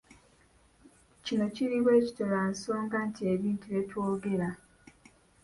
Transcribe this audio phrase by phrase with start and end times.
[1.23, 4.49] Kino kiri bwe kityo lwa nsonga nti ebintu bye twogera.